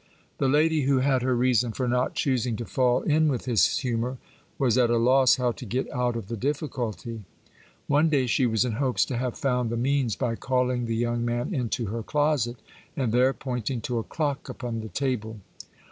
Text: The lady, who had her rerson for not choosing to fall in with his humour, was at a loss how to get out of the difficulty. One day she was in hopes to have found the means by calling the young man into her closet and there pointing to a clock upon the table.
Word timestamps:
The 0.39 0.47
lady, 0.49 0.85
who 0.87 0.97
had 0.97 1.21
her 1.21 1.35
rerson 1.37 1.75
for 1.75 1.87
not 1.87 2.15
choosing 2.15 2.55
to 2.55 2.65
fall 2.65 3.03
in 3.03 3.27
with 3.27 3.45
his 3.45 3.67
humour, 3.77 4.17
was 4.57 4.75
at 4.75 4.89
a 4.89 4.97
loss 4.97 5.35
how 5.35 5.51
to 5.51 5.63
get 5.63 5.87
out 5.91 6.15
of 6.15 6.27
the 6.27 6.35
difficulty. 6.35 7.21
One 7.85 8.09
day 8.09 8.25
she 8.25 8.47
was 8.47 8.65
in 8.65 8.71
hopes 8.71 9.05
to 9.05 9.17
have 9.17 9.37
found 9.37 9.69
the 9.69 9.77
means 9.77 10.15
by 10.15 10.35
calling 10.37 10.87
the 10.87 10.95
young 10.95 11.23
man 11.23 11.53
into 11.53 11.85
her 11.93 12.01
closet 12.01 12.57
and 12.97 13.11
there 13.11 13.31
pointing 13.31 13.79
to 13.81 13.99
a 13.99 14.03
clock 14.03 14.49
upon 14.49 14.79
the 14.81 14.89
table. 14.89 15.39